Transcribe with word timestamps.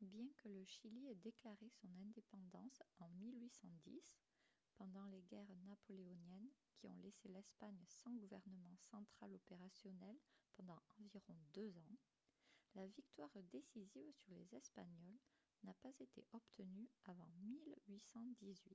bien 0.00 0.28
que 0.36 0.48
le 0.48 0.64
chili 0.64 1.08
ait 1.08 1.16
déclaré 1.16 1.68
son 1.70 1.88
indépendance 2.06 2.80
en 3.00 3.08
1810 3.08 3.92
pendant 4.76 5.06
les 5.06 5.22
guerres 5.22 5.56
napoléoniennes 5.66 6.48
qui 6.76 6.86
ont 6.86 6.94
laissé 6.98 7.28
l'espagne 7.30 7.82
sans 7.88 8.12
gouvernement 8.14 8.76
central 8.76 9.34
opérationnel 9.34 10.16
pendant 10.54 10.80
environ 11.02 11.34
deux 11.52 11.76
ans 11.78 11.98
la 12.76 12.86
victoire 12.86 13.36
décisive 13.50 14.12
sur 14.14 14.30
les 14.36 14.54
espagnols 14.54 15.18
n'a 15.64 15.74
pas 15.74 15.90
été 15.98 16.24
obtenue 16.32 16.88
avant 17.06 17.32
1818 17.42 18.68